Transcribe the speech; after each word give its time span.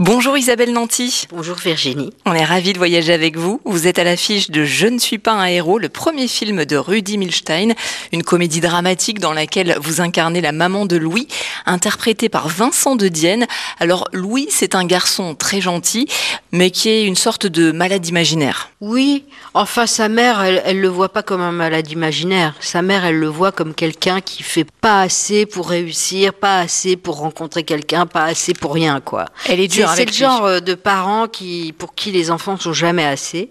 Bonjour 0.00 0.38
Isabelle 0.38 0.72
Nanty. 0.72 1.26
Bonjour 1.30 1.56
Virginie. 1.56 2.12
On 2.24 2.32
est 2.32 2.44
ravis 2.44 2.72
de 2.72 2.78
voyager 2.78 3.12
avec 3.12 3.36
vous. 3.36 3.60
Vous 3.64 3.88
êtes 3.88 3.98
à 3.98 4.04
l'affiche 4.04 4.48
de 4.48 4.64
Je 4.64 4.86
ne 4.86 5.00
suis 5.00 5.18
pas 5.18 5.32
un 5.32 5.46
héros, 5.46 5.80
le 5.80 5.88
premier 5.88 6.28
film 6.28 6.64
de 6.64 6.76
Rudy 6.76 7.18
Milstein, 7.18 7.74
une 8.12 8.22
comédie 8.22 8.60
dramatique 8.60 9.18
dans 9.18 9.32
laquelle 9.32 9.76
vous 9.80 10.00
incarnez 10.00 10.40
la 10.40 10.52
maman 10.52 10.86
de 10.86 10.96
Louis, 10.96 11.26
interprétée 11.66 12.28
par 12.28 12.46
Vincent 12.46 12.94
de 12.94 13.08
Dienne. 13.08 13.48
Alors 13.80 14.06
Louis, 14.12 14.46
c'est 14.50 14.76
un 14.76 14.84
garçon 14.84 15.34
très 15.34 15.60
gentil, 15.60 16.06
mais 16.52 16.70
qui 16.70 16.90
est 16.90 17.04
une 17.04 17.16
sorte 17.16 17.46
de 17.48 17.72
malade 17.72 18.06
imaginaire. 18.06 18.70
Oui, 18.80 19.24
enfin 19.52 19.88
sa 19.88 20.08
mère, 20.08 20.40
elle, 20.42 20.62
elle 20.64 20.80
le 20.80 20.86
voit 20.86 21.08
pas 21.08 21.24
comme 21.24 21.40
un 21.40 21.50
malade 21.50 21.90
imaginaire. 21.90 22.54
Sa 22.60 22.82
mère, 22.82 23.04
elle 23.04 23.18
le 23.18 23.26
voit 23.26 23.50
comme 23.50 23.74
quelqu'un 23.74 24.20
qui 24.20 24.44
fait 24.44 24.66
pas 24.80 25.00
assez 25.00 25.44
pour 25.44 25.68
réussir, 25.68 26.34
pas 26.34 26.60
assez 26.60 26.96
pour 26.96 27.16
rencontrer 27.16 27.64
quelqu'un, 27.64 28.06
pas 28.06 28.26
assez 28.26 28.54
pour 28.54 28.74
rien, 28.74 29.00
quoi. 29.00 29.24
Elle 29.48 29.58
est 29.58 29.66
dure 29.66 29.87
C'est 29.94 30.06
le 30.06 30.12
genre 30.12 30.44
euh, 30.44 30.60
de 30.60 30.74
parents 30.74 31.28
qui, 31.28 31.74
pour 31.76 31.94
qui 31.94 32.10
les 32.10 32.30
enfants 32.30 32.56
sont 32.56 32.72
jamais 32.72 33.04
assez. 33.04 33.50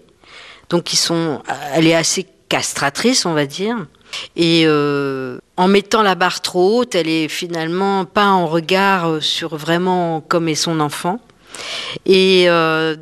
Donc 0.68 0.92
ils 0.92 0.96
sont, 0.96 1.42
elle 1.74 1.86
est 1.86 1.94
assez 1.94 2.26
castratrice, 2.48 3.26
on 3.26 3.34
va 3.34 3.46
dire. 3.46 3.76
Et 4.36 4.62
euh, 4.66 5.38
en 5.56 5.68
mettant 5.68 6.02
la 6.02 6.14
barre 6.14 6.40
trop 6.40 6.80
haute, 6.80 6.94
elle 6.94 7.08
est 7.08 7.28
finalement 7.28 8.04
pas 8.04 8.26
en 8.26 8.46
regard 8.46 9.08
euh, 9.08 9.20
sur 9.20 9.56
vraiment 9.56 10.20
comme 10.20 10.48
est 10.48 10.54
son 10.54 10.80
enfant. 10.80 11.20
Et 12.06 12.44
euh, 12.48 12.96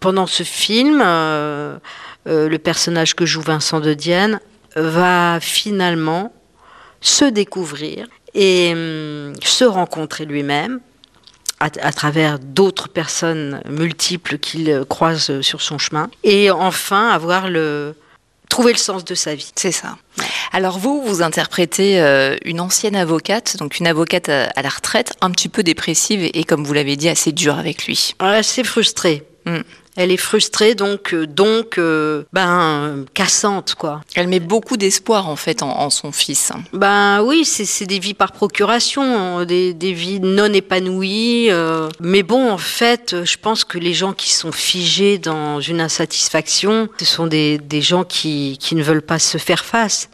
pendant 0.00 0.26
ce 0.26 0.42
film, 0.42 1.02
euh, 1.04 1.78
euh, 2.26 2.48
le 2.48 2.58
personnage 2.58 3.14
que 3.14 3.26
joue 3.26 3.42
Vincent 3.42 3.80
de 3.80 3.94
Dienne 3.94 4.40
va 4.76 5.38
finalement 5.40 6.32
se 7.00 7.24
découvrir 7.24 8.06
et 8.34 8.72
hum, 8.72 9.32
se 9.42 9.64
rencontrer 9.64 10.24
lui-même 10.24 10.80
à, 11.60 11.66
à 11.80 11.92
travers 11.92 12.38
d'autres 12.38 12.88
personnes 12.88 13.62
multiples 13.68 14.38
qu'il 14.38 14.84
croise 14.88 15.40
sur 15.40 15.62
son 15.62 15.78
chemin 15.78 16.10
et 16.24 16.50
enfin 16.50 17.08
avoir 17.08 17.48
le 17.48 17.94
trouver 18.50 18.72
le 18.72 18.78
sens 18.78 19.04
de 19.04 19.14
sa 19.14 19.34
vie. 19.34 19.52
C'est 19.54 19.72
ça. 19.72 19.96
Alors 20.52 20.78
vous, 20.78 21.02
vous 21.02 21.22
interprétez 21.22 22.00
euh, 22.00 22.36
une 22.44 22.60
ancienne 22.60 22.96
avocate, 22.96 23.56
donc 23.56 23.78
une 23.78 23.86
avocate 23.86 24.28
à, 24.28 24.46
à 24.56 24.62
la 24.62 24.68
retraite, 24.68 25.14
un 25.20 25.30
petit 25.30 25.48
peu 25.48 25.62
dépressive 25.62 26.22
et, 26.22 26.40
et, 26.40 26.44
comme 26.44 26.64
vous 26.64 26.72
l'avez 26.74 26.96
dit, 26.96 27.08
assez 27.08 27.32
dure 27.32 27.56
avec 27.58 27.86
lui. 27.86 28.14
Assez 28.18 28.64
frustrée. 28.64 29.22
Mm. 29.46 29.60
Elle 29.96 30.12
est 30.12 30.16
frustrée, 30.16 30.74
donc, 30.74 31.12
euh, 31.12 31.26
donc 31.26 31.76
euh, 31.76 32.22
ben, 32.32 33.04
cassante, 33.12 33.74
quoi. 33.74 34.00
Elle 34.14 34.28
met 34.28 34.40
beaucoup 34.40 34.76
d'espoir 34.76 35.28
en 35.28 35.36
fait 35.36 35.62
en, 35.62 35.70
en 35.70 35.90
son 35.90 36.12
fils. 36.12 36.52
Ben 36.72 37.22
oui, 37.22 37.44
c'est 37.44 37.64
c'est 37.64 37.86
des 37.86 37.98
vies 37.98 38.14
par 38.14 38.32
procuration, 38.32 39.44
des, 39.44 39.74
des 39.74 39.92
vies 39.92 40.20
non 40.20 40.52
épanouies. 40.52 41.50
euh. 41.50 41.88
Mais 42.00 42.22
bon, 42.22 42.50
en 42.50 42.58
fait, 42.58 43.24
je 43.24 43.36
pense 43.36 43.64
que 43.64 43.78
les 43.78 43.92
gens 43.94 44.12
qui 44.12 44.32
sont 44.32 44.52
figés 44.52 45.18
dans 45.18 45.60
une 45.60 45.80
insatisfaction, 45.80 46.88
ce 46.98 47.04
sont 47.04 47.26
des, 47.26 47.58
des 47.58 47.82
gens 47.82 48.04
qui, 48.04 48.58
qui 48.60 48.74
ne 48.76 48.82
veulent 48.82 49.02
pas 49.02 49.18
se 49.18 49.38
faire 49.38 49.64
face. 49.64 50.08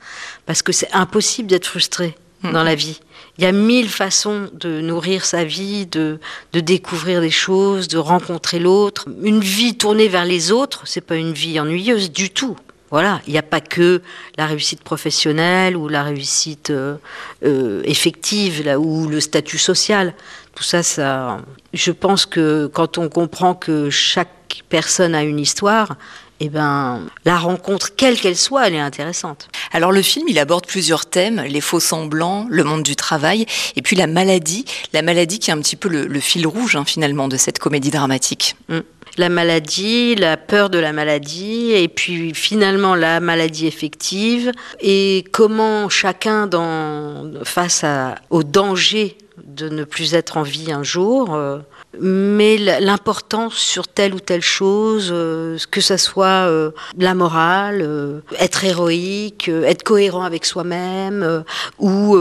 Parce 0.46 0.62
que 0.62 0.72
c'est 0.72 0.90
impossible 0.92 1.48
d'être 1.48 1.66
frustré 1.66 2.16
dans 2.52 2.64
la 2.64 2.74
vie. 2.74 3.00
Il 3.38 3.44
y 3.44 3.46
a 3.46 3.52
mille 3.52 3.88
façons 3.88 4.48
de 4.54 4.80
nourrir 4.80 5.24
sa 5.24 5.44
vie, 5.44 5.86
de, 5.86 6.18
de 6.52 6.60
découvrir 6.60 7.20
des 7.20 7.30
choses, 7.30 7.88
de 7.88 7.98
rencontrer 7.98 8.58
l'autre. 8.58 9.06
Une 9.22 9.40
vie 9.40 9.76
tournée 9.76 10.08
vers 10.08 10.24
les 10.24 10.52
autres, 10.52 10.82
c'est 10.86 11.02
pas 11.02 11.16
une 11.16 11.32
vie 11.32 11.60
ennuyeuse 11.60 12.10
du 12.10 12.30
tout. 12.30 12.56
Voilà, 12.90 13.20
il 13.26 13.32
n'y 13.32 13.38
a 13.38 13.42
pas 13.42 13.60
que 13.60 14.00
la 14.38 14.46
réussite 14.46 14.82
professionnelle 14.82 15.76
ou 15.76 15.88
la 15.88 16.04
réussite 16.04 16.70
euh, 16.70 16.96
euh, 17.44 17.82
effective 17.84 18.64
là, 18.64 18.78
ou 18.78 19.08
le 19.08 19.20
statut 19.20 19.58
social. 19.58 20.14
Tout 20.54 20.62
ça, 20.62 20.82
ça. 20.82 21.40
Je 21.74 21.90
pense 21.90 22.26
que 22.26 22.70
quand 22.72 22.96
on 22.96 23.08
comprend 23.08 23.54
que 23.54 23.90
chaque 23.90 24.62
personne 24.68 25.14
a 25.14 25.24
une 25.24 25.40
histoire, 25.40 25.96
eh 26.40 26.48
ben, 26.48 27.02
la 27.24 27.38
rencontre, 27.38 27.94
quelle 27.96 28.18
qu'elle 28.18 28.36
soit, 28.36 28.66
elle 28.66 28.74
est 28.74 28.80
intéressante. 28.80 29.48
Alors 29.72 29.92
le 29.92 30.02
film, 30.02 30.26
il 30.28 30.38
aborde 30.38 30.66
plusieurs 30.66 31.06
thèmes, 31.06 31.42
les 31.42 31.60
faux 31.60 31.80
semblants, 31.80 32.46
le 32.50 32.64
monde 32.64 32.82
du 32.82 32.96
travail, 32.96 33.46
et 33.76 33.82
puis 33.82 33.96
la 33.96 34.06
maladie, 34.06 34.64
la 34.92 35.02
maladie 35.02 35.38
qui 35.38 35.50
est 35.50 35.54
un 35.54 35.60
petit 35.60 35.76
peu 35.76 35.88
le, 35.88 36.06
le 36.06 36.20
fil 36.20 36.46
rouge 36.46 36.76
hein, 36.76 36.84
finalement 36.84 37.28
de 37.28 37.36
cette 37.36 37.58
comédie 37.58 37.90
dramatique. 37.90 38.56
Mm. 38.68 38.80
La 39.18 39.28
maladie, 39.30 40.14
la 40.14 40.36
peur 40.36 40.68
de 40.68 40.78
la 40.78 40.92
maladie, 40.92 41.72
et 41.72 41.88
puis 41.88 42.34
finalement 42.34 42.94
la 42.94 43.20
maladie 43.20 43.66
effective, 43.66 44.52
et 44.80 45.24
comment 45.32 45.88
chacun, 45.88 46.46
dans, 46.46 47.30
face 47.44 47.82
à, 47.82 48.16
au 48.28 48.42
danger 48.42 49.16
de 49.42 49.70
ne 49.70 49.84
plus 49.84 50.14
être 50.14 50.36
en 50.36 50.42
vie 50.42 50.70
un 50.70 50.82
jour, 50.82 51.34
euh, 51.34 51.60
met 52.00 52.56
l'importance 52.80 53.54
sur 53.54 53.88
telle 53.88 54.14
ou 54.14 54.20
telle 54.20 54.42
chose, 54.42 55.10
euh, 55.12 55.56
que 55.70 55.80
ça 55.80 55.98
soit 55.98 56.46
euh, 56.48 56.70
la 56.98 57.14
morale, 57.14 57.80
euh, 57.82 58.20
être 58.38 58.64
héroïque, 58.64 59.48
être 59.48 59.82
cohérent 59.82 60.22
avec 60.24 60.44
soi-même, 60.44 61.44
ou 61.78 62.16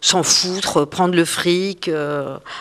s'en 0.00 0.22
foutre, 0.22 0.84
prendre 0.86 1.14
le 1.14 1.24
fric. 1.24 1.90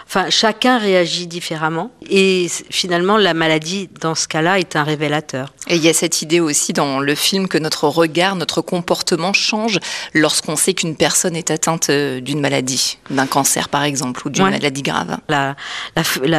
Enfin, 0.08 0.30
chacun 0.30 0.78
réagit 0.78 1.28
différemment. 1.28 1.92
Et 2.10 2.48
finalement, 2.70 3.18
la 3.18 3.34
maladie, 3.34 3.90
dans 4.02 4.16
ce 4.16 4.28
cas-là, 4.28 4.60
est 4.60 4.76
un 4.76 4.84
révélateur. 4.84 5.54
Et 5.68 5.76
il 5.76 5.84
y 5.84 5.90
a 5.90 5.94
cette 5.94 6.22
idée 6.22 6.40
aussi 6.40 6.74
dans 6.74 7.00
le 7.00 7.16
film 7.16 7.48
que 7.48 7.58
notre 7.58 7.88
regard, 7.88 8.36
notre 8.36 8.62
comportement 8.62 9.34
change 9.34 9.80
lorsqu'on 10.14 10.56
sait 10.56 10.74
qu'une 10.74 10.96
personne 10.96 11.36
est 11.36 11.52
atteinte 11.52 11.90
d'une 11.92 12.40
maladie, 12.40 12.98
d'un 13.10 13.28
cancer 13.28 13.70
par 13.70 13.84
exemple, 13.84 14.22
ou 14.26 14.30
d'une 14.30 14.44
Ouais. 14.46 14.52
maladie 14.52 14.82
grave. 14.84 15.18
La, 15.28 15.56
la, 15.96 16.04
la- 16.24 16.35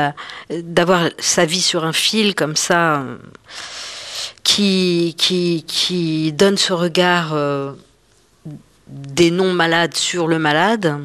d'avoir 0.51 1.11
sa 1.19 1.45
vie 1.45 1.61
sur 1.61 1.84
un 1.84 1.93
fil 1.93 2.34
comme 2.34 2.57
ça, 2.57 3.01
euh, 3.01 3.17
qui, 4.43 5.15
qui, 5.19 5.65
qui 5.67 6.33
donne 6.33 6.57
ce 6.57 6.73
regard 6.73 7.33
euh, 7.34 7.73
des 8.87 9.31
non-malades 9.31 9.97
sur 9.97 10.29
le 10.29 10.39
malade. 10.39 11.01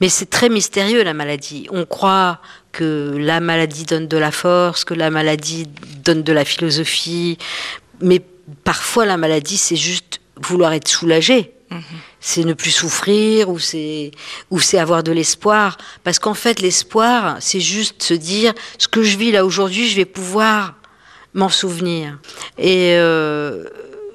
Mais 0.00 0.08
c'est 0.08 0.30
très 0.30 0.48
mystérieux 0.48 1.02
la 1.02 1.14
maladie. 1.14 1.66
On 1.70 1.84
croit 1.84 2.40
que 2.72 3.16
la 3.18 3.40
maladie 3.40 3.84
donne 3.84 4.06
de 4.06 4.16
la 4.16 4.30
force, 4.30 4.84
que 4.84 4.94
la 4.94 5.10
maladie 5.10 5.66
donne 6.04 6.22
de 6.22 6.32
la 6.32 6.44
philosophie, 6.44 7.38
mais 8.00 8.20
parfois 8.64 9.04
la 9.06 9.16
maladie 9.16 9.56
c'est 9.56 9.76
juste 9.76 10.20
vouloir 10.36 10.72
être 10.72 10.88
soulagé. 10.88 11.52
C'est 12.26 12.44
ne 12.44 12.54
plus 12.54 12.70
souffrir 12.70 13.50
ou 13.50 13.58
c'est 13.58 14.10
ou 14.48 14.58
c'est 14.58 14.78
avoir 14.78 15.02
de 15.02 15.12
l'espoir. 15.12 15.76
Parce 16.04 16.18
qu'en 16.18 16.32
fait 16.32 16.60
l'espoir 16.60 17.36
c'est 17.40 17.60
juste 17.60 18.02
se 18.02 18.14
dire 18.14 18.54
ce 18.78 18.88
que 18.88 19.02
je 19.02 19.18
vis 19.18 19.30
là 19.30 19.44
aujourd'hui 19.44 19.90
je 19.90 19.96
vais 19.96 20.06
pouvoir 20.06 20.72
m'en 21.34 21.50
souvenir. 21.50 22.18
Et 22.56 22.94
euh, 22.94 23.64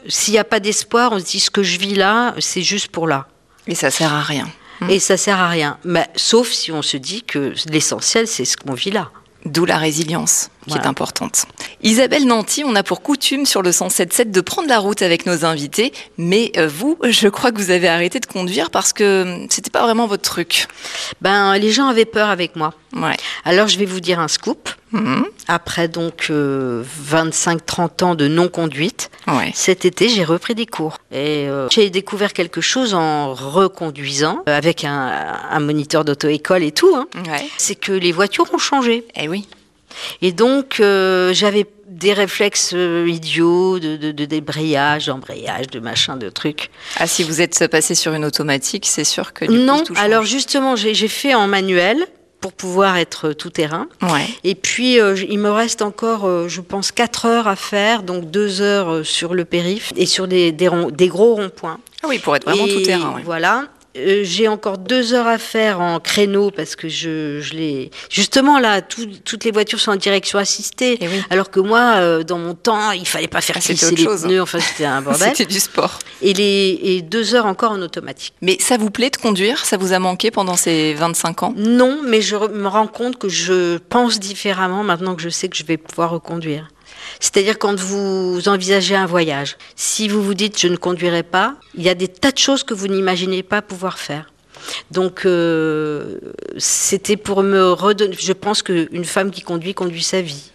s'il 0.07 0.31
n'y 0.33 0.39
a 0.39 0.43
pas 0.43 0.59
d'espoir 0.59 1.11
on 1.11 1.19
se 1.19 1.25
dit 1.25 1.39
ce 1.39 1.51
que 1.51 1.61
je 1.61 1.77
vis 1.77 1.93
là 1.93 2.33
c'est 2.39 2.63
juste 2.63 2.87
pour 2.87 3.07
là. 3.07 3.27
Et 3.67 3.75
ça 3.75 3.91
sert 3.91 4.11
à 4.11 4.23
rien. 4.23 4.49
et 4.89 4.97
ça 4.97 5.15
sert 5.15 5.39
à 5.39 5.47
rien. 5.47 5.77
Mais 5.83 6.07
sauf 6.15 6.49
si 6.49 6.71
on 6.71 6.81
se 6.81 6.97
dit 6.97 7.21
que 7.21 7.53
l'essentiel 7.69 8.27
c'est 8.27 8.45
ce 8.45 8.57
qu'on 8.57 8.73
vit 8.73 8.89
là. 8.89 9.11
D'où 9.45 9.65
la 9.65 9.77
résilience 9.77 10.49
qui 10.65 10.71
Voilà. 10.71 10.83
est 10.83 10.87
importante. 10.87 11.45
Isabelle 11.83 12.25
Nanty, 12.25 12.63
on 12.65 12.75
a 12.75 12.83
pour 12.83 13.01
coutume 13.01 13.45
sur 13.45 13.61
le 13.61 13.71
107.7 13.71 14.31
de 14.31 14.41
prendre 14.41 14.67
la 14.67 14.79
route 14.79 15.01
avec 15.01 15.25
nos 15.25 15.45
invités, 15.45 15.93
mais 16.17 16.51
euh, 16.57 16.67
vous, 16.67 16.97
je 17.09 17.27
crois 17.29 17.51
que 17.51 17.57
vous 17.57 17.71
avez 17.71 17.87
arrêté 17.87 18.19
de 18.19 18.25
conduire 18.25 18.69
parce 18.69 18.93
que 18.93 19.23
hum, 19.23 19.47
c'était 19.49 19.69
pas 19.71 19.83
vraiment 19.83 20.05
votre 20.07 20.23
truc. 20.23 20.67
ben 21.21 21.57
les 21.57 21.71
gens 21.71 21.87
avaient 21.87 22.05
peur 22.05 22.29
avec 22.29 22.55
moi 22.55 22.73
Ouais. 22.95 23.15
alors 23.45 23.67
je 23.67 23.77
vais 23.77 23.85
vous 23.85 23.99
dire 23.99 24.19
un 24.19 24.27
scoop 24.27 24.69
Mhm. 24.91 25.23
après 25.47 25.87
donc 25.87 26.27
euh, 26.31 26.83
25-30 27.11 28.03
ans 28.03 28.15
de 28.15 28.27
non-conduite 28.27 29.11
Ouais. 29.27 29.51
Cet 29.53 29.85
été, 29.85 30.09
j'ai 30.09 30.23
repris 30.23 30.55
des 30.55 30.65
cours 30.65 30.97
et 31.11 31.47
euh, 31.47 31.67
j'ai 31.69 31.91
découvert 31.91 32.33
quelque 32.33 32.61
chose 32.61 32.95
en 32.95 33.35
reconduisant 33.35 34.41
euh, 34.49 34.57
avec 34.57 34.83
un, 34.83 35.13
un 35.51 35.59
moniteur 35.59 36.03
d'auto-école 36.03 36.63
et 36.63 36.71
tout. 36.71 36.95
hein. 36.95 37.05
Ouais. 37.27 37.47
C'est 37.59 37.75
que 37.75 37.91
les 37.91 38.11
voitures 38.11 38.47
ont 38.53 38.57
changé 38.57 39.05
Eh 39.15 39.27
oui. 39.27 39.47
Et 40.21 40.31
donc 40.31 40.79
euh, 40.79 41.33
j'avais 41.33 41.65
des 41.87 42.13
réflexes 42.13 42.71
euh, 42.75 43.05
idiots 43.09 43.79
de, 43.79 43.97
de, 43.97 44.11
de 44.11 44.25
débrayage, 44.25 45.07
d'embrayage, 45.07 45.67
de 45.67 45.79
machin, 45.79 46.15
de 46.17 46.29
trucs. 46.29 46.69
Ah, 46.97 47.07
si 47.07 47.23
vous 47.23 47.41
êtes 47.41 47.67
passé 47.67 47.95
sur 47.95 48.13
une 48.13 48.25
automatique, 48.25 48.85
c'est 48.85 49.03
sûr 49.03 49.33
que 49.33 49.45
du 49.45 49.57
non, 49.57 49.83
alors 49.97 50.23
justement, 50.23 50.75
j'ai 50.75 50.93
fait 51.07 51.33
en 51.33 51.47
manuel 51.47 51.97
pour 52.41 52.53
pouvoir 52.53 52.95
être 52.95 53.33
tout 53.33 53.49
terrain. 53.49 53.87
Ouais. 54.01 54.25
Et 54.45 54.55
puis, 54.55 54.97
euh, 55.01 55.13
il 55.29 55.39
me 55.39 55.49
reste 55.51 55.81
encore, 55.81 56.25
euh, 56.25 56.47
je 56.47 56.61
pense, 56.61 56.93
4 56.93 57.25
heures 57.25 57.47
à 57.49 57.57
faire, 57.57 58.01
donc 58.01 58.31
2 58.31 58.61
heures 58.61 58.89
euh, 58.93 59.03
sur 59.03 59.33
le 59.33 59.43
périph' 59.43 59.91
et 59.97 60.05
sur 60.05 60.25
des, 60.25 60.53
des, 60.53 60.69
ronds- 60.69 60.89
des 60.89 61.09
gros 61.09 61.35
ronds-points. 61.35 61.79
Ah 62.01 62.05
oui, 62.07 62.17
pour 62.19 62.33
être 62.37 62.45
vraiment 62.45 62.65
Et 62.65 62.73
tout 62.73 62.81
terrain. 62.81 63.15
ouais. 63.15 63.23
Voilà. 63.25 63.65
Euh, 63.99 64.23
j'ai 64.23 64.47
encore 64.47 64.77
deux 64.77 65.13
heures 65.13 65.27
à 65.27 65.37
faire 65.37 65.79
en 65.81 65.99
créneau 65.99 66.51
parce 66.51 66.75
que 66.75 66.87
je, 66.89 67.39
je 67.41 67.53
l'ai. 67.53 67.91
Justement, 68.09 68.59
là, 68.59 68.81
tout- 68.81 69.07
toutes 69.25 69.43
les 69.43 69.51
voitures 69.51 69.79
sont 69.79 69.91
en 69.91 69.95
direction 69.95 70.39
assistée. 70.39 70.97
Eh 71.01 71.07
oui. 71.07 71.21
Alors 71.29 71.49
que 71.51 71.59
moi, 71.59 71.95
euh, 71.97 72.23
dans 72.23 72.37
mon 72.39 72.53
temps, 72.53 72.91
il 72.91 73.07
fallait 73.07 73.27
pas 73.27 73.41
faire 73.41 73.55
Ah, 73.57 73.65
glisser 73.67 73.95
les 73.95 74.03
chose. 74.03 74.23
pneus. 74.23 74.41
Enfin, 74.41 74.59
c'était 74.59 74.85
un 74.85 75.01
bordel. 75.03 75.29
C'était 75.35 75.45
du 75.51 75.59
sport. 75.59 75.99
et, 76.21 76.33
les, 76.33 76.79
et 76.83 77.01
deux 77.01 77.35
heures 77.35 77.45
encore 77.45 77.71
en 77.71 77.81
automatique. 77.81 78.33
Mais 78.41 78.57
ça 78.59 78.77
vous 78.77 78.89
plaît 78.89 79.09
de 79.09 79.17
conduire? 79.17 79.65
Ça 79.65 79.77
vous 79.77 79.93
a 79.93 79.99
manqué 79.99 80.31
pendant 80.31 80.55
ces 80.55 80.93
25 80.93 81.43
ans? 81.43 81.53
Non, 81.57 81.99
mais 82.05 82.21
je 82.21 82.35
me 82.35 82.67
rends 82.67 82.87
compte 82.87 83.17
que 83.17 83.29
je 83.29 83.77
pense 83.89 84.19
différemment 84.19 84.83
maintenant 84.83 85.15
que 85.15 85.21
je 85.21 85.29
sais 85.29 85.49
que 85.49 85.57
je 85.57 85.63
vais 85.63 85.77
pouvoir 85.77 86.11
reconduire. 86.11 86.67
C'est-à-dire 87.19 87.57
quand 87.57 87.79
vous 87.79 88.47
envisagez 88.47 88.95
un 88.95 89.05
voyage, 89.05 89.57
si 89.75 90.07
vous 90.07 90.21
vous 90.21 90.33
dites 90.33 90.59
je 90.59 90.67
ne 90.67 90.75
conduirai 90.75 91.23
pas, 91.23 91.55
il 91.75 91.83
y 91.83 91.89
a 91.89 91.95
des 91.95 92.07
tas 92.07 92.31
de 92.31 92.37
choses 92.37 92.63
que 92.63 92.73
vous 92.73 92.87
n'imaginez 92.87 93.43
pas 93.43 93.61
pouvoir 93.61 93.99
faire. 93.99 94.31
Donc 94.91 95.25
euh, 95.25 96.17
c'était 96.57 97.17
pour 97.17 97.43
me 97.43 97.71
redonner. 97.71 98.15
Je 98.19 98.33
pense 98.33 98.61
qu'une 98.61 99.05
femme 99.05 99.31
qui 99.31 99.41
conduit 99.41 99.73
conduit 99.73 100.03
sa 100.03 100.21
vie. 100.21 100.51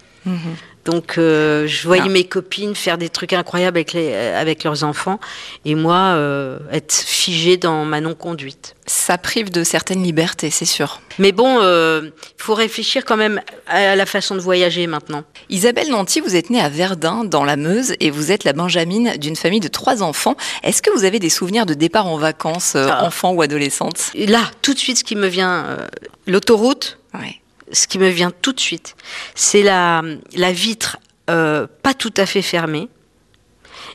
Donc 0.85 1.17
euh, 1.19 1.67
je 1.67 1.87
voyais 1.87 2.03
Ah. 2.07 2.09
mes 2.11 2.25
copines 2.25 2.75
faire 2.75 2.99
des 2.99 3.09
trucs 3.09 3.33
incroyables 3.33 3.79
avec, 3.79 3.93
les, 3.95 4.11
euh, 4.13 4.41
avec 4.41 4.65
leurs 4.65 4.85
enfants 4.85 5.19
et 5.65 5.75
moi 5.75 5.97
euh, 6.15 6.59
être 6.73 6.93
figée 6.95 7.57
dans 7.57 7.85
ma 7.85 8.01
non-conduite. 8.01 8.75
Ça 8.87 9.17
prive 9.17 9.51
de 9.51 9.65
certaines 9.65 10.03
libertés, 10.03 10.51
c'est 10.51 10.67
sûr. 10.67 11.01
Mais 11.19 11.33
bon, 11.33 11.59
il 11.63 12.13
faut 12.37 12.53
réfléchir 12.55 13.05
quand 13.07 13.17
même 13.17 13.41
à 13.67 13.97
la 13.97 14.05
façon 14.05 14.35
de 14.35 14.41
voyager 14.41 14.87
maintenant. 14.87 15.25
Isabelle 15.49 15.89
Nanty, 15.89 16.21
vous 16.21 16.37
êtes 16.37 16.51
née 16.51 16.61
à 16.61 16.69
Verdun, 16.69 17.25
dans 17.25 17.45
la 17.45 17.57
Meuse, 17.57 17.95
et 18.01 18.11
vous 18.11 18.31
êtes 18.31 18.45
la 18.45 18.53
benjamine 18.53 19.17
d'une 19.17 19.37
famille 19.37 19.61
de 19.61 19.69
trois 19.69 20.03
enfants. 20.03 20.37
Est-ce 20.65 20.83
que 20.83 20.91
vous 20.91 21.05
avez 21.05 21.19
des 21.19 21.31
souvenirs 21.31 21.65
de 21.65 21.73
départ 21.73 22.07
en 22.07 22.19
vacances, 22.19 22.75
euh, 22.77 22.89
Ah. 22.91 23.05
enfant 23.07 23.33
ou 23.33 23.41
adolescente 23.41 24.11
là, 24.15 24.43
tout 24.61 24.75
de 24.75 24.79
suite, 24.79 24.99
ce 24.99 25.05
qui 25.05 25.17
me 25.17 25.29
vient, 25.29 25.65
euh, 25.65 25.87
l'autoroute, 26.27 26.99
Ouais. 27.15 27.37
Ce 27.73 27.87
qui 27.87 27.99
me 27.99 28.09
vient 28.09 28.31
tout 28.31 28.53
de 28.53 28.61
suite, 28.61 28.97
c'est 29.35 29.63
la, 29.63 30.03
la 30.35 30.53
vitre 30.53 30.99
euh, 31.31 31.67
pas 31.83 31.95
tout 31.95 32.13
à 32.17 32.27
fait 32.27 32.43
fermée 32.43 32.89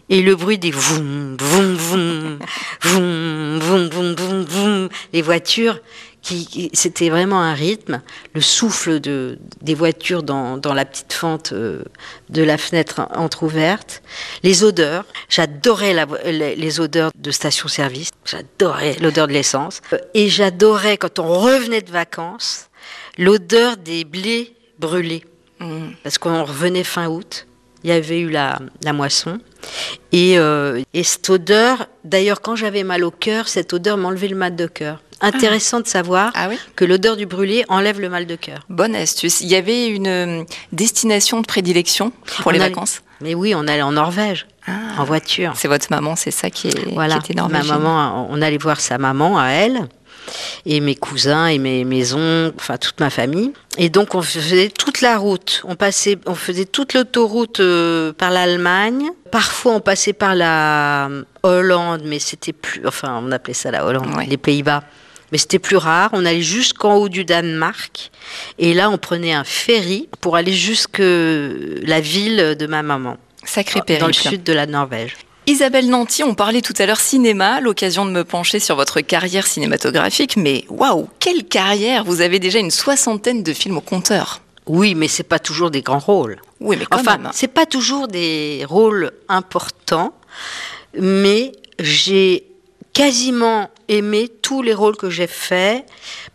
et 0.10 0.22
le 0.22 0.36
bruit 0.36 0.58
des 0.58 0.72
voum, 0.72 1.38
voum, 1.40 1.76
voum, 1.76 2.40
voum, 2.82 3.60
voum, 3.60 3.90
voum, 3.90 4.16
voum, 4.16 4.44
voum, 4.46 4.90
les 5.14 5.22
voitures. 5.22 5.80
Qui, 6.22 6.46
qui- 6.46 6.70
c'était 6.74 7.10
vraiment 7.10 7.40
un 7.42 7.54
rythme, 7.54 8.02
le 8.34 8.42
souffle 8.42 9.00
de, 9.00 9.40
des 9.62 9.74
voitures 9.74 10.22
dans, 10.22 10.58
dans 10.58 10.74
la 10.74 10.84
petite 10.84 11.14
fente 11.14 11.54
euh, 11.54 11.82
de 12.30 12.44
la 12.44 12.58
fenêtre 12.58 13.08
entr'ouverte, 13.16 14.04
les 14.44 14.66
odeurs. 14.66 15.06
J'adorais 15.30 15.94
la 15.94 16.06
les, 16.26 16.58
les 16.58 16.80
odeurs 16.82 17.12
de 17.16 17.32
station-service, 17.32 18.10
j'adorais 18.26 18.98
l'odeur 19.00 19.28
de 19.30 19.32
l'essence, 19.32 19.80
et 20.14 20.28
j'adorais 20.28 20.98
quand 20.98 21.20
on 21.20 21.40
revenait 21.40 21.82
de 21.82 21.92
vacances 21.92 22.69
l'odeur 23.18 23.78
des 23.78 24.04
blés 24.04 24.54
brûlés 24.80 25.24
Mm. 25.62 25.90
parce 26.04 26.18
qu'on 26.18 26.46
revenait 26.46 26.86
fin 26.86 27.08
août, 27.10 27.46
il 27.84 27.90
y 27.90 27.94
avait 27.94 28.20
eu 28.22 28.30
la, 28.30 28.60
la 28.82 28.94
moisson. 28.94 29.40
Et, 30.14 30.40
euh, 30.40 30.82
et 30.94 31.04
cette 31.04 31.30
odeur, 31.30 31.88
d'ailleurs, 32.06 32.40
quand 32.40 32.56
j'avais 32.56 32.84
mal 32.86 33.04
au 33.04 33.12
cœur, 33.12 33.50
cette 33.50 33.74
odeur 33.74 33.98
m'enlevait 33.98 34.30
le 34.30 34.38
mal 34.38 34.56
de 34.56 34.68
cœur. 34.68 35.02
Intéressant 35.20 35.82
de 35.82 35.88
savoir 35.88 36.32
Ah 36.34 36.48
oui 36.50 36.58
que 36.78 36.86
l'odeur 36.86 37.18
du 37.18 37.26
brûlé 37.26 37.66
enlève 37.68 38.00
le 38.00 38.08
mal 38.08 38.26
de 38.26 38.38
cœur. 38.38 38.60
Bonne 38.70 38.96
astuce. 38.96 39.42
Il 39.42 39.50
y 39.50 39.56
avait 39.58 39.88
une 39.90 40.08
euh, 40.08 40.44
destination 40.72 41.42
de 41.42 41.46
prédilection 41.46 42.12
pour 42.38 42.48
On 42.48 42.50
les 42.52 42.60
allait- 42.62 42.70
vacances? 42.70 43.02
Mais 43.20 43.36
oui, 43.36 43.54
on 43.54 43.68
allait 43.68 43.82
en 43.82 43.92
Norvège, 43.92 44.48
Ah. 44.66 44.72
en 44.98 45.04
voiture. 45.04 45.52
C'est 45.58 45.68
votre 45.68 45.88
maman, 45.90 46.16
c'est 46.16 46.32
ça 46.32 46.50
qui, 46.50 46.70
est, 46.70 46.94
Voilà, 46.94 47.20
qui 47.20 47.34
était 47.34 47.42
ma 47.42 47.64
maman, 47.64 48.28
on 48.32 48.42
allait 48.42 48.58
voir 48.58 48.80
sa 48.80 48.98
maman 48.98 49.38
à 49.38 49.48
elle, 49.50 49.90
et 50.66 50.80
mes 50.80 50.96
cousins 50.96 51.48
et 51.48 51.58
mes 51.58 51.84
maisons, 51.84 52.52
enfin 52.56 52.78
toute 52.78 53.00
ma 53.00 53.10
famille. 53.10 53.52
Et 53.78 53.90
donc 53.90 54.16
on 54.16 54.22
faisait 54.22 54.70
toute 54.70 55.02
la 55.02 55.18
route. 55.18 55.62
On 55.66 55.76
passait, 55.76 56.18
on 56.26 56.36
faisait 56.36 56.66
toute 56.66 56.94
l'autoroute 56.94 57.60
euh, 57.60 58.14
par 58.14 58.32
l'Allemagne. 58.32 59.10
Parfois 59.32 59.74
on 59.74 59.80
passait 59.80 60.14
par 60.14 60.36
la 60.36 61.10
Hollande, 61.44 62.02
mais 62.06 62.20
c'était 62.20 62.54
plus, 62.54 62.86
enfin 62.88 63.22
on 63.24 63.32
appelait 63.32 63.54
ça 63.54 63.72
la 63.72 63.86
Hollande, 63.86 64.14
Ouais. 64.18 64.26
les 64.26 64.38
Pays-Bas. 64.38 64.84
Mais 65.32 65.38
c'était 65.38 65.60
plus 65.60 65.78
rare. 65.78 66.10
On 66.14 66.26
allait 66.26 66.42
jusqu'en 66.42 66.96
haut 66.96 67.08
du 67.08 67.24
Danemark. 67.24 68.10
Et 68.58 68.74
là, 68.74 68.90
on 68.90 68.98
prenait 68.98 69.32
un 69.34 69.44
ferry 69.44 70.10
pour 70.22 70.36
aller 70.36 70.54
jusque 70.54 70.98
la 70.98 72.02
ville 72.02 72.56
de 72.60 72.66
ma 72.66 72.82
maman, 72.82 73.18
Sacré 73.46 73.80
dans 73.80 74.08
le 74.08 74.12
périple. 74.14 74.14
sud 74.30 74.44
de 74.44 74.54
la 74.54 74.66
Norvège. 74.66 75.16
Isabelle 75.50 75.90
Nanty, 75.90 76.24
on 76.24 76.36
parlait 76.36 76.62
tout 76.62 76.76
à 76.78 76.86
l'heure 76.86 77.00
cinéma, 77.00 77.60
l'occasion 77.60 78.06
de 78.06 78.12
me 78.12 78.24
pencher 78.24 78.60
sur 78.60 78.76
votre 78.76 79.02
carrière 79.02 79.48
cinématographique, 79.48 80.38
mais 80.38 80.64
waouh, 80.70 81.10
quelle 81.18 81.44
carrière 81.44 82.04
Vous 82.04 82.22
avez 82.22 82.38
déjà 82.38 82.60
une 82.60 82.70
soixantaine 82.70 83.42
de 83.42 83.52
films 83.52 83.78
au 83.78 83.82
compteur. 83.82 84.42
Oui, 84.68 84.94
mais 84.94 85.08
c'est 85.08 85.24
pas 85.24 85.40
toujours 85.40 85.72
des 85.72 85.82
grands 85.82 85.98
rôles. 85.98 86.40
Oui, 86.60 86.76
mais 86.78 86.86
quand 86.86 87.00
Enfin, 87.00 87.18
même. 87.18 87.32
c'est 87.34 87.48
pas 87.48 87.66
toujours 87.66 88.08
des 88.08 88.64
rôles 88.70 89.12
importants, 89.28 90.14
mais 90.96 91.52
j'ai 91.80 92.44
quasiment 92.94 93.72
aimé 93.88 94.30
tous 94.44 94.62
les 94.62 94.76
rôles 94.76 94.98
que 94.98 95.10
j'ai 95.10 95.26
faits 95.26 95.84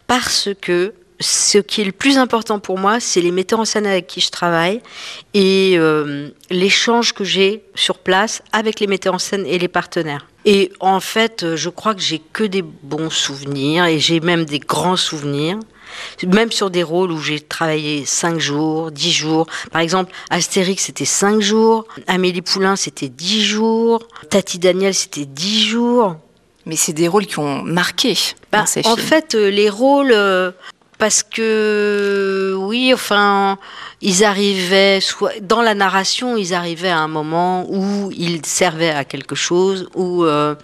parce 0.08 0.48
que 0.60 0.92
ce 1.24 1.58
qui 1.58 1.80
est 1.80 1.84
le 1.84 1.92
plus 1.92 2.18
important 2.18 2.58
pour 2.58 2.78
moi, 2.78 3.00
c'est 3.00 3.20
les 3.20 3.30
metteurs 3.30 3.60
en 3.60 3.64
scène 3.64 3.86
avec 3.86 4.06
qui 4.06 4.20
je 4.20 4.30
travaille 4.30 4.80
et 5.32 5.74
euh, 5.78 6.28
l'échange 6.50 7.14
que 7.14 7.24
j'ai 7.24 7.62
sur 7.74 7.98
place 7.98 8.42
avec 8.52 8.78
les 8.80 8.86
metteurs 8.86 9.14
en 9.14 9.18
scène 9.18 9.46
et 9.46 9.58
les 9.58 9.68
partenaires. 9.68 10.26
Et 10.44 10.70
en 10.80 11.00
fait, 11.00 11.42
euh, 11.42 11.56
je 11.56 11.70
crois 11.70 11.94
que 11.94 12.02
j'ai 12.02 12.20
que 12.32 12.44
des 12.44 12.60
bons 12.62 13.08
souvenirs 13.10 13.86
et 13.86 13.98
j'ai 13.98 14.20
même 14.20 14.44
des 14.44 14.58
grands 14.58 14.96
souvenirs. 14.96 15.58
Même 16.26 16.50
sur 16.50 16.70
des 16.70 16.82
rôles 16.82 17.12
où 17.12 17.20
j'ai 17.20 17.38
travaillé 17.40 18.04
5 18.04 18.38
jours, 18.40 18.90
10 18.90 19.12
jours. 19.12 19.46
Par 19.70 19.80
exemple, 19.80 20.12
Astérix, 20.28 20.82
c'était 20.84 21.04
5 21.04 21.40
jours. 21.40 21.86
Amélie 22.08 22.42
Poulain, 22.42 22.74
c'était 22.74 23.08
10 23.08 23.42
jours. 23.44 24.00
Tati 24.28 24.58
Daniel, 24.58 24.92
c'était 24.92 25.24
10 25.24 25.64
jours. 25.68 26.16
Mais 26.66 26.76
c'est 26.76 26.94
des 26.94 27.06
rôles 27.08 27.26
qui 27.26 27.38
ont 27.38 27.62
marqué 27.62 28.16
Bah, 28.50 28.60
dans 28.60 28.66
ces 28.66 28.80
en 28.86 28.96
films. 28.96 29.06
fait, 29.06 29.34
euh, 29.34 29.50
les 29.50 29.68
rôles, 29.70 30.12
parce 30.98 31.22
que 31.22 32.54
oui, 32.58 32.92
enfin, 32.94 33.58
ils 34.00 34.24
arrivaient 34.24 35.00
soit 35.00 35.32
dans 35.40 35.62
la 35.62 35.74
narration, 35.74 36.36
ils 36.36 36.54
arrivaient 36.54 36.90
à 36.90 36.98
un 36.98 37.08
moment 37.08 37.66
où 37.68 38.10
ils 38.12 38.44
servaient 38.46 38.90
à 38.90 39.04
quelque 39.04 39.34
chose, 39.34 39.88
où 39.94 40.24
euh, 40.24 40.54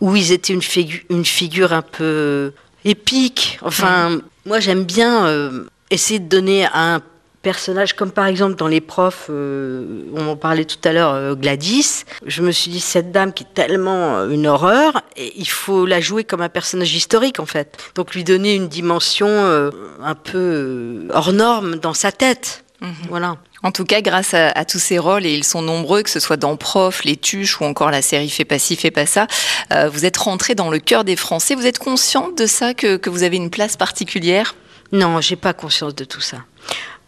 où 0.00 0.16
ils 0.16 0.32
étaient 0.32 0.52
une 0.52 0.62
figure, 0.62 1.00
une 1.10 1.24
figure 1.24 1.72
un 1.72 1.82
peu 1.82 2.52
épique. 2.84 3.58
Enfin, 3.62 4.20
moi, 4.46 4.60
j'aime 4.60 4.84
bien 4.84 5.26
euh, 5.26 5.64
essayer 5.90 6.18
de 6.18 6.28
donner 6.28 6.66
à 6.66 6.94
un 6.96 7.00
personnage 7.44 7.92
comme 7.92 8.10
par 8.10 8.26
exemple 8.26 8.56
dans 8.56 8.66
les 8.66 8.80
profs, 8.80 9.26
euh, 9.30 10.02
on 10.12 10.26
en 10.26 10.36
parlait 10.36 10.64
tout 10.64 10.82
à 10.82 10.92
l'heure, 10.92 11.12
euh, 11.12 11.34
Gladys. 11.36 12.04
Je 12.26 12.42
me 12.42 12.50
suis 12.50 12.72
dit 12.72 12.80
cette 12.80 13.12
dame 13.12 13.32
qui 13.32 13.44
est 13.44 13.54
tellement 13.54 14.16
euh, 14.16 14.30
une 14.30 14.48
horreur, 14.48 15.02
et 15.16 15.32
il 15.36 15.48
faut 15.48 15.86
la 15.86 16.00
jouer 16.00 16.24
comme 16.24 16.40
un 16.40 16.48
personnage 16.48 16.92
historique 16.92 17.38
en 17.38 17.46
fait. 17.46 17.76
Donc 17.94 18.14
lui 18.14 18.24
donner 18.24 18.54
une 18.54 18.66
dimension 18.66 19.28
euh, 19.28 19.70
un 20.02 20.16
peu 20.16 21.06
hors 21.12 21.32
norme 21.32 21.76
dans 21.76 21.94
sa 21.94 22.10
tête. 22.10 22.64
Voilà. 23.08 23.38
En 23.62 23.72
tout 23.72 23.86
cas, 23.86 24.02
grâce 24.02 24.34
à, 24.34 24.50
à 24.50 24.66
tous 24.66 24.78
ces 24.78 24.98
rôles, 24.98 25.24
et 25.24 25.32
ils 25.32 25.44
sont 25.44 25.62
nombreux, 25.62 26.02
que 26.02 26.10
ce 26.10 26.20
soit 26.20 26.36
dans 26.36 26.54
Prof, 26.56 27.02
Les 27.04 27.16
Tuches 27.16 27.60
ou 27.60 27.64
encore 27.64 27.90
la 27.90 28.02
série 28.02 28.28
Fais 28.28 28.44
pas 28.44 28.58
ci, 28.58 28.76
fais 28.76 28.90
pas 28.90 29.06
ça, 29.06 29.26
euh, 29.72 29.88
vous 29.88 30.04
êtes 30.04 30.18
rentré 30.18 30.54
dans 30.54 30.70
le 30.70 30.78
cœur 30.78 31.02
des 31.04 31.16
Français. 31.16 31.54
Vous 31.54 31.66
êtes 31.66 31.78
consciente 31.78 32.36
de 32.36 32.46
ça, 32.46 32.74
que, 32.74 32.98
que 32.98 33.08
vous 33.08 33.22
avez 33.22 33.38
une 33.38 33.48
place 33.48 33.76
particulière? 33.76 34.54
Non, 34.92 35.20
j'ai 35.22 35.36
pas 35.36 35.54
conscience 35.54 35.94
de 35.94 36.04
tout 36.04 36.20
ça. 36.20 36.38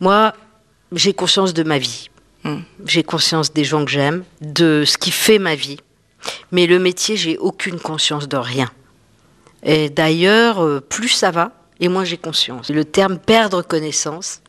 Moi, 0.00 0.32
j'ai 0.92 1.12
conscience 1.12 1.54
de 1.54 1.62
ma 1.62 1.78
vie. 1.78 2.10
Hmm. 2.44 2.60
J'ai 2.84 3.02
conscience 3.02 3.52
des 3.52 3.64
gens 3.64 3.84
que 3.84 3.90
j'aime, 3.90 4.24
de 4.40 4.84
ce 4.86 4.98
qui 4.98 5.10
fait 5.10 5.38
ma 5.38 5.54
vie. 5.54 5.78
Mais 6.52 6.66
le 6.66 6.78
métier, 6.78 7.16
j'ai 7.16 7.38
aucune 7.38 7.78
conscience 7.78 8.28
de 8.28 8.36
rien. 8.36 8.70
Et 9.62 9.90
d'ailleurs, 9.90 10.62
euh, 10.62 10.80
plus 10.80 11.08
ça 11.08 11.30
va, 11.30 11.52
et 11.80 11.88
moins 11.88 12.04
j'ai 12.04 12.16
conscience. 12.16 12.70
Le 12.70 12.84
terme 12.84 13.18
perdre 13.18 13.62
connaissance, 13.62 14.40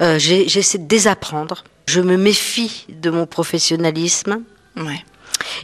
euh, 0.00 0.18
j'essaie 0.18 0.78
de 0.78 0.86
désapprendre. 0.86 1.64
Je 1.86 2.00
me 2.00 2.16
méfie 2.16 2.86
de 2.88 3.10
mon 3.10 3.26
professionnalisme. 3.26 4.42
Ouais. 4.76 5.04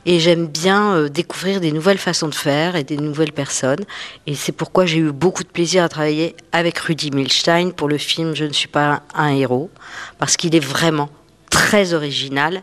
Et 0.06 0.20
j'aime 0.20 0.46
bien 0.46 0.94
euh, 0.94 1.08
découvrir 1.08 1.60
des 1.60 1.72
nouvelles 1.72 1.98
façons 1.98 2.28
de 2.28 2.34
faire 2.34 2.76
et 2.76 2.84
des 2.84 2.96
nouvelles 2.96 3.32
personnes. 3.32 3.84
Et 4.26 4.34
c'est 4.34 4.52
pourquoi 4.52 4.86
j'ai 4.86 4.98
eu 4.98 5.12
beaucoup 5.12 5.42
de 5.42 5.48
plaisir 5.48 5.82
à 5.84 5.88
travailler 5.88 6.34
avec 6.52 6.78
Rudy 6.78 7.10
Milstein 7.10 7.72
pour 7.72 7.88
le 7.88 7.98
film 7.98 8.34
Je 8.34 8.44
ne 8.44 8.52
suis 8.52 8.68
pas 8.68 9.02
un 9.14 9.28
héros, 9.34 9.70
parce 10.18 10.36
qu'il 10.36 10.54
est 10.54 10.64
vraiment 10.64 11.10
très 11.50 11.94
original, 11.94 12.62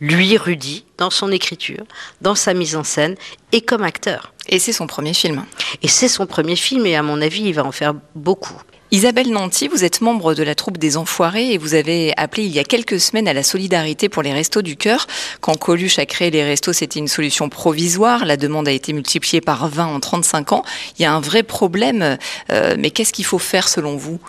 lui, 0.00 0.36
Rudy, 0.36 0.84
dans 0.98 1.10
son 1.10 1.32
écriture, 1.32 1.84
dans 2.20 2.34
sa 2.34 2.52
mise 2.52 2.76
en 2.76 2.84
scène 2.84 3.16
et 3.52 3.62
comme 3.62 3.82
acteur. 3.82 4.34
Et 4.48 4.58
c'est 4.58 4.72
son 4.72 4.86
premier 4.86 5.14
film. 5.14 5.44
Et 5.82 5.88
c'est 5.88 6.08
son 6.08 6.26
premier 6.26 6.56
film 6.56 6.84
et 6.86 6.96
à 6.96 7.02
mon 7.02 7.20
avis, 7.22 7.42
il 7.42 7.54
va 7.54 7.64
en 7.64 7.72
faire 7.72 7.94
beaucoup. 8.14 8.60
Isabelle 8.92 9.32
Nanty, 9.32 9.66
vous 9.66 9.82
êtes 9.82 10.00
membre 10.00 10.34
de 10.34 10.44
la 10.44 10.54
troupe 10.54 10.78
des 10.78 10.96
Enfoirés 10.96 11.52
et 11.52 11.58
vous 11.58 11.74
avez 11.74 12.12
appelé 12.16 12.44
il 12.44 12.52
y 12.52 12.60
a 12.60 12.64
quelques 12.64 13.00
semaines 13.00 13.26
à 13.26 13.32
la 13.32 13.42
solidarité 13.42 14.08
pour 14.08 14.22
les 14.22 14.32
Restos 14.32 14.62
du 14.62 14.76
Cœur. 14.76 15.08
Quand 15.40 15.58
Coluche 15.58 15.98
a 15.98 16.06
créé 16.06 16.30
les 16.30 16.44
restos, 16.44 16.72
c'était 16.72 17.00
une 17.00 17.08
solution 17.08 17.48
provisoire. 17.48 18.24
La 18.24 18.36
demande 18.36 18.68
a 18.68 18.70
été 18.70 18.92
multipliée 18.92 19.40
par 19.40 19.66
20 19.66 19.86
en 19.86 19.98
35 19.98 20.52
ans. 20.52 20.64
Il 20.96 21.02
y 21.02 21.04
a 21.04 21.12
un 21.12 21.18
vrai 21.18 21.42
problème, 21.42 22.16
euh, 22.52 22.76
mais 22.78 22.90
qu'est-ce 22.90 23.12
qu'il 23.12 23.24
faut 23.24 23.40
faire 23.40 23.68
selon 23.68 23.96
vous? 23.96 24.20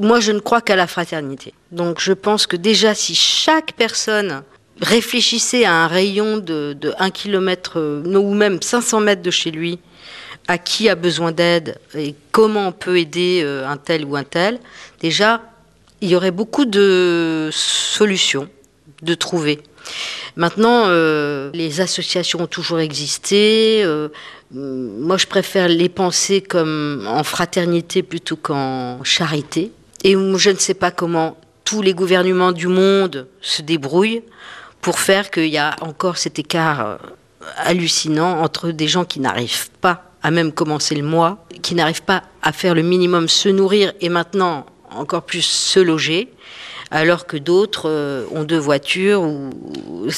Moi, 0.00 0.20
je 0.20 0.32
ne 0.32 0.40
crois 0.40 0.62
qu'à 0.62 0.76
la 0.76 0.86
fraternité. 0.86 1.52
Donc, 1.70 2.00
je 2.00 2.14
pense 2.14 2.46
que 2.46 2.56
déjà, 2.56 2.94
si 2.94 3.14
chaque 3.14 3.72
personne 3.74 4.42
réfléchissait 4.80 5.66
à 5.66 5.72
un 5.72 5.88
rayon 5.88 6.38
de, 6.38 6.74
de 6.78 6.94
1 6.98 7.10
km 7.10 8.02
ou 8.06 8.34
même 8.34 8.62
500 8.62 9.00
mètres 9.00 9.22
de 9.22 9.30
chez 9.30 9.50
lui, 9.50 9.78
à 10.48 10.58
qui 10.58 10.88
a 10.88 10.94
besoin 10.94 11.32
d'aide 11.32 11.78
et 11.94 12.14
comment 12.32 12.68
on 12.68 12.72
peut 12.72 12.98
aider 12.98 13.42
euh, 13.44 13.66
un 13.66 13.76
tel 13.76 14.04
ou 14.04 14.16
un 14.16 14.24
tel, 14.24 14.58
déjà, 15.00 15.42
il 16.00 16.08
y 16.08 16.16
aurait 16.16 16.30
beaucoup 16.30 16.64
de 16.64 17.48
solutions 17.52 18.48
de 19.02 19.14
trouver. 19.14 19.60
Maintenant, 20.36 20.84
euh, 20.86 21.50
les 21.54 21.80
associations 21.80 22.42
ont 22.42 22.46
toujours 22.46 22.80
existé. 22.80 23.82
Euh, 23.84 24.08
moi, 24.50 25.16
je 25.16 25.26
préfère 25.26 25.68
les 25.68 25.88
penser 25.88 26.40
comme 26.40 27.06
en 27.08 27.24
fraternité 27.24 28.02
plutôt 28.02 28.36
qu'en 28.36 29.02
charité. 29.04 29.72
Et 30.04 30.12
je 30.12 30.50
ne 30.50 30.58
sais 30.58 30.74
pas 30.74 30.90
comment 30.90 31.36
tous 31.64 31.82
les 31.82 31.94
gouvernements 31.94 32.52
du 32.52 32.68
monde 32.68 33.26
se 33.40 33.62
débrouillent 33.62 34.22
pour 34.80 35.00
faire 35.00 35.30
qu'il 35.30 35.48
y 35.48 35.58
a 35.58 35.74
encore 35.80 36.16
cet 36.16 36.38
écart 36.38 36.98
hallucinant 37.56 38.40
entre 38.40 38.70
des 38.70 38.88
gens 38.88 39.04
qui 39.04 39.20
n'arrivent 39.20 39.70
pas 39.80 40.05
à 40.26 40.32
même 40.32 40.50
commencer 40.50 40.96
le 40.96 41.04
mois, 41.04 41.46
qui 41.62 41.76
n'arrivent 41.76 42.02
pas 42.02 42.24
à 42.42 42.50
faire 42.50 42.74
le 42.74 42.82
minimum, 42.82 43.28
se 43.28 43.48
nourrir 43.48 43.92
et 44.00 44.08
maintenant 44.08 44.66
encore 44.90 45.22
plus 45.22 45.42
se 45.42 45.78
loger, 45.78 46.32
alors 46.90 47.26
que 47.26 47.36
d'autres 47.36 47.88
euh, 47.88 48.24
ont 48.32 48.42
deux 48.42 48.58
voitures. 48.58 49.22
Ou 49.22 49.50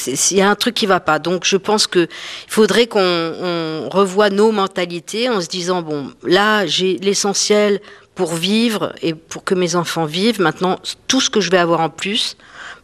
il 0.06 0.36
y 0.38 0.40
a 0.40 0.48
un 0.48 0.54
truc 0.54 0.74
qui 0.74 0.86
va 0.86 1.00
pas. 1.00 1.18
Donc 1.18 1.44
je 1.44 1.58
pense 1.58 1.86
que 1.86 2.08
il 2.08 2.50
faudrait 2.50 2.86
qu'on 2.86 3.90
revoie 3.90 4.30
nos 4.30 4.50
mentalités 4.50 5.28
en 5.28 5.42
se 5.42 5.48
disant 5.48 5.82
bon, 5.82 6.10
là 6.22 6.64
j'ai 6.64 6.96
l'essentiel 7.02 7.78
pour 8.18 8.34
vivre 8.34 8.92
et 9.00 9.14
pour 9.14 9.44
que 9.44 9.54
mes 9.54 9.76
enfants 9.76 10.04
vivent. 10.04 10.40
Maintenant, 10.40 10.80
tout 11.06 11.20
ce 11.20 11.30
que 11.30 11.40
je 11.40 11.52
vais 11.52 11.56
avoir 11.56 11.80
en 11.80 11.88
plus, 11.88 12.36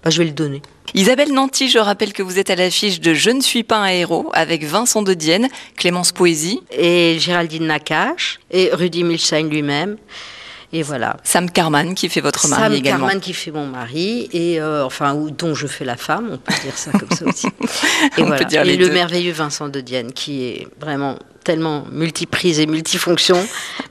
bah, 0.05 0.11
je 0.11 0.19
vais 0.19 0.27
le 0.27 0.31
donner. 0.31 0.63
Isabelle 0.95 1.33
Nanty, 1.33 1.69
je 1.69 1.81
rappelle 1.81 2.13
que 2.13 2.23
vous 2.23 2.39
êtes 2.39 2.51
à 2.51 2.55
l'affiche 2.55 3.01
de 3.01 3.15
Je 3.15 3.31
ne 3.31 3.41
suis 3.41 3.65
pas 3.65 3.79
un 3.79 3.89
héros 3.89 4.31
avec 4.33 4.63
Vincent 4.63 5.03
de 5.03 5.13
Dienne, 5.13 5.49
Clémence 5.77 6.13
Poésie. 6.13 6.61
Et 6.71 7.17
Géraldine 7.19 7.67
Nakache 7.67 8.39
et 8.53 8.71
Rudy 8.73 9.03
Milstein 9.03 9.49
lui-même. 9.49 9.97
Et 10.75 10.83
voilà. 10.83 11.17
Sam 11.23 11.49
Carman 11.49 11.95
qui 11.95 12.09
fait 12.09 12.21
votre 12.21 12.49
mari 12.49 12.79
également. 12.79 12.99
Sam 12.99 13.09
Carman 13.09 13.21
qui 13.21 13.33
fait 13.33 13.53
mon 13.53 13.67
mari 13.67 14.29
et 14.33 14.61
euh, 14.61 14.85
enfin 14.85 15.15
dont 15.15 15.55
je 15.55 15.69
fais 15.69 15.85
la 15.85 15.97
femme, 15.97 16.31
on 16.33 16.37
peut 16.37 16.53
dire 16.65 16.77
ça 16.77 16.91
comme 16.91 17.11
ça 17.17 17.25
aussi. 17.27 17.47
Et, 18.19 18.23
on 18.23 18.31
peut 18.31 18.45
dire 18.45 18.63
et 18.63 18.77
le 18.77 18.91
merveilleux 18.91 19.33
Vincent 19.33 19.69
de 19.69 19.81
Dienne 19.81 20.13
qui 20.13 20.45
est 20.45 20.69
vraiment 20.81 21.17
tellement 21.45 21.85
multiprise 21.93 22.59
et 22.59 22.67
multifonction, 22.67 23.37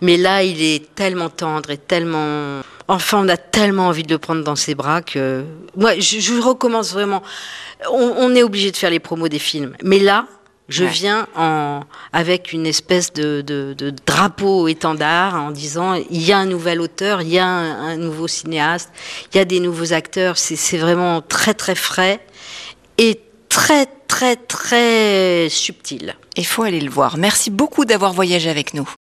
mais 0.01 0.17
là 0.17 0.43
il 0.43 0.61
est 0.61 0.93
tellement 0.93 1.29
tendre 1.29 1.69
et 1.71 1.77
tellement 1.77 2.61
Enfin, 2.89 3.23
on 3.23 3.29
a 3.29 3.37
tellement 3.37 3.87
envie 3.87 4.03
de 4.03 4.11
le 4.11 4.17
prendre 4.17 4.43
dans 4.43 4.57
ses 4.57 4.75
bras 4.75 5.01
que 5.01 5.45
moi, 5.77 5.97
je, 5.97 6.41
recommence 6.41 6.91
vraiment. 6.91 7.23
On, 7.89 8.35
est 8.35 8.43
obligé 8.43 8.71
de 8.71 8.77
faire 8.77 8.89
les 8.89 8.99
promos 8.99 9.29
des 9.29 9.39
films, 9.39 9.73
mais 9.83 9.99
là, 9.99 10.25
je 10.69 10.85
viens 10.85 11.27
en, 11.35 11.81
avec 12.13 12.53
une 12.53 12.65
espèce 12.65 13.11
de, 13.13 13.43
drapeau 14.05 14.67
étendard 14.67 15.35
en 15.35 15.51
disant 15.51 15.93
il 15.93 16.21
y 16.21 16.31
a 16.31 16.37
un 16.37 16.45
nouvel 16.45 16.79
auteur, 16.81 17.21
il 17.21 17.29
y 17.29 17.39
a 17.39 17.45
un, 17.45 17.97
nouveau 17.97 18.27
cinéaste, 18.27 18.89
il 19.33 19.37
y 19.37 19.39
a 19.41 19.45
des 19.45 19.59
nouveaux 19.59 19.93
acteurs. 19.93 20.37
C'est 20.37 20.77
vraiment 20.77 21.21
très 21.21 21.53
très 21.53 21.75
frais 21.75 22.19
et 22.97 23.19
très 23.49 23.87
très 24.07 24.35
très 24.35 25.47
subtil. 25.49 26.15
Il 26.37 26.45
faut 26.45 26.63
aller 26.63 26.81
le 26.81 26.89
voir. 26.89 27.17
Merci 27.17 27.51
beaucoup 27.51 27.85
d'avoir 27.85 28.13
voyagé 28.13 28.49
avec 28.49 28.73
nous. 28.73 28.89